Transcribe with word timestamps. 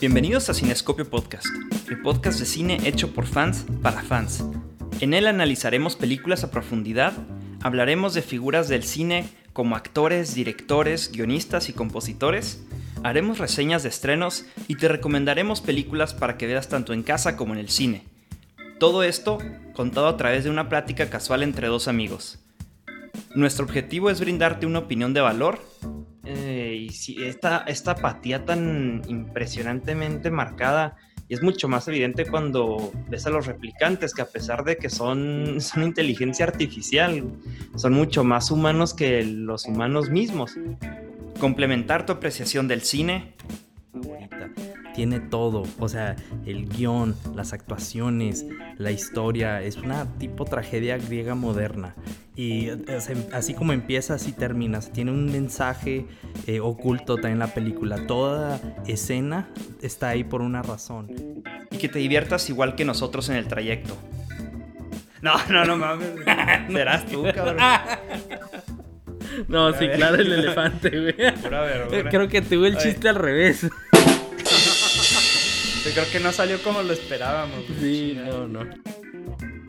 Bienvenidos 0.00 0.50
a 0.50 0.54
Cinescopio 0.54 1.08
Podcast, 1.08 1.46
el 1.88 2.02
podcast 2.02 2.38
de 2.38 2.46
cine 2.46 2.78
hecho 2.84 3.14
por 3.14 3.26
fans 3.26 3.64
para 3.82 4.02
fans. 4.02 4.44
En 5.00 5.14
él 5.14 5.26
analizaremos 5.26 5.96
películas 5.96 6.44
a 6.44 6.50
profundidad, 6.50 7.12
hablaremos 7.62 8.12
de 8.14 8.22
figuras 8.22 8.68
del 8.68 8.82
cine 8.82 9.28
como 9.52 9.76
actores, 9.76 10.34
directores, 10.34 11.12
guionistas 11.12 11.68
y 11.68 11.72
compositores, 11.72 12.64
haremos 13.02 13.38
reseñas 13.38 13.82
de 13.82 13.88
estrenos 13.90 14.44
y 14.68 14.76
te 14.76 14.88
recomendaremos 14.88 15.60
películas 15.60 16.12
para 16.14 16.36
que 16.36 16.46
veas 16.46 16.68
tanto 16.68 16.92
en 16.92 17.02
casa 17.02 17.36
como 17.36 17.54
en 17.54 17.60
el 17.60 17.70
cine. 17.70 18.04
Todo 18.78 19.02
esto 19.02 19.38
contado 19.74 20.08
a 20.08 20.16
través 20.16 20.44
de 20.44 20.50
una 20.50 20.68
plática 20.68 21.08
casual 21.08 21.42
entre 21.42 21.68
dos 21.68 21.88
amigos. 21.88 22.38
Nuestro 23.34 23.64
objetivo 23.64 24.10
es 24.10 24.20
brindarte 24.20 24.66
una 24.66 24.80
opinión 24.80 25.14
de 25.14 25.20
valor 25.20 25.60
eh, 26.24 26.63
y 26.84 26.90
si 26.90 27.24
esta, 27.24 27.64
esta 27.66 27.92
apatía 27.92 28.44
tan 28.44 29.02
impresionantemente 29.08 30.30
marcada 30.30 30.96
y 31.28 31.34
es 31.34 31.42
mucho 31.42 31.66
más 31.68 31.88
evidente 31.88 32.26
cuando 32.26 32.92
ves 33.08 33.26
a 33.26 33.30
los 33.30 33.46
replicantes 33.46 34.12
que 34.12 34.20
a 34.20 34.26
pesar 34.26 34.64
de 34.64 34.76
que 34.76 34.90
son, 34.90 35.56
son 35.60 35.82
inteligencia 35.82 36.44
artificial, 36.44 37.24
son 37.74 37.92
mucho 37.94 38.22
más 38.22 38.50
humanos 38.50 38.92
que 38.92 39.24
los 39.24 39.64
humanos 39.64 40.10
mismos. 40.10 40.58
Complementar 41.40 42.04
tu 42.04 42.12
apreciación 42.12 42.68
del 42.68 42.82
cine 42.82 43.34
tiene 44.94 45.18
todo, 45.18 45.64
o 45.80 45.88
sea, 45.88 46.14
el 46.46 46.68
guion, 46.68 47.16
las 47.34 47.52
actuaciones, 47.52 48.46
la 48.78 48.92
historia, 48.92 49.60
es 49.60 49.76
una 49.76 50.06
tipo 50.18 50.44
tragedia 50.44 50.98
griega 50.98 51.34
moderna. 51.34 51.96
Y 52.36 52.68
así 53.32 53.54
como 53.54 53.72
empieza, 53.72 54.14
así 54.14 54.32
termina. 54.32 54.80
Tiene 54.80 55.12
un 55.12 55.30
mensaje 55.30 56.06
eh, 56.46 56.58
oculto 56.60 57.14
también 57.14 57.34
en 57.34 57.38
la 57.38 57.54
película. 57.54 58.06
Toda 58.06 58.60
escena 58.86 59.48
está 59.82 60.08
ahí 60.08 60.24
por 60.24 60.42
una 60.42 60.62
razón. 60.62 61.44
Y 61.70 61.76
que 61.76 61.88
te 61.88 62.00
diviertas 62.00 62.48
igual 62.50 62.74
que 62.74 62.84
nosotros 62.84 63.28
en 63.28 63.36
el 63.36 63.46
trayecto. 63.46 63.96
No, 65.22 65.34
no, 65.48 65.64
no 65.64 65.76
mames. 65.76 66.08
Serás 66.72 67.06
tú, 67.06 67.24
cabrón. 67.34 67.56
No, 69.48 69.72
sí, 69.72 69.88
claro, 69.88 70.16
el 70.16 70.32
elefante, 70.32 70.90
güey. 70.90 71.14
Creo 72.10 72.28
que 72.28 72.42
tuve 72.42 72.68
el 72.68 72.76
chiste 72.78 73.08
al 73.08 73.16
revés. 73.16 73.62
Yo 75.84 75.90
creo 75.92 76.10
que 76.10 76.20
no 76.20 76.32
salió 76.32 76.62
como 76.62 76.82
lo 76.82 76.92
esperábamos. 76.92 77.64
Sí, 77.80 78.18
no, 78.24 78.48
no. 78.48 78.60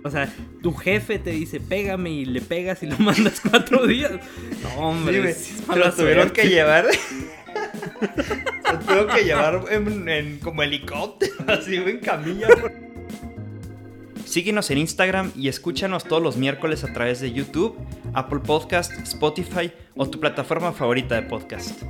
O 0.06 0.12
sea, 0.12 0.32
tu 0.62 0.72
jefe 0.72 1.18
te 1.18 1.32
dice, 1.32 1.60
pégame 1.60 2.12
y 2.12 2.26
le 2.26 2.40
pegas 2.40 2.84
y 2.84 2.86
lo 2.86 2.96
mandas 3.00 3.42
cuatro 3.42 3.88
días. 3.88 4.12
No, 4.62 4.90
hombre. 4.90 5.34
Sí, 5.34 5.56
lo 5.76 5.92
tuvieron 5.92 6.30
que 6.30 6.48
llevar. 6.48 6.86
lo 8.72 8.80
tuvieron 8.80 9.08
que 9.08 9.24
llevar 9.24 9.66
en, 9.72 10.38
como 10.44 10.62
helicóptero, 10.62 11.34
así 11.48 11.78
en 11.78 12.00
camilla. 12.02 12.48
Síguenos 14.26 14.70
en 14.70 14.78
Instagram 14.78 15.32
y 15.36 15.48
escúchanos 15.48 16.04
todos 16.04 16.22
los 16.22 16.38
miércoles 16.38 16.84
a 16.84 16.94
través 16.94 17.20
de 17.20 17.32
YouTube, 17.32 17.76
Apple 18.14 18.42
Podcast, 18.46 18.92
Spotify 19.02 19.72
o 19.96 20.08
tu 20.08 20.20
plataforma 20.20 20.72
favorita 20.72 21.16
de 21.16 21.24
podcast. 21.24 21.82